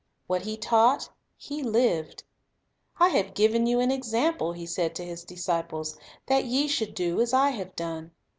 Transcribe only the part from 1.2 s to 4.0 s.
He lived." I have given you an